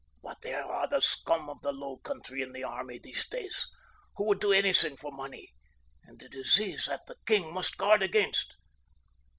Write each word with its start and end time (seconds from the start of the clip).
"But 0.23 0.41
there 0.41 0.65
are 0.65 0.87
the 0.87 0.99
scum 0.99 1.47
of 1.47 1.61
the 1.61 1.71
low 1.71 1.97
country 1.97 2.41
in 2.41 2.53
the 2.53 2.63
army 2.63 2.97
these 2.97 3.27
days, 3.29 3.67
who 4.15 4.25
would 4.25 4.39
do 4.39 4.51
anything 4.51 4.97
for 4.97 5.11
money, 5.11 5.53
and 6.05 6.19
it 6.23 6.33
is 6.33 6.55
these 6.55 6.87
that 6.87 7.05
the 7.05 7.17
king 7.27 7.53
must 7.53 7.77
guard 7.77 8.01
against. 8.01 8.55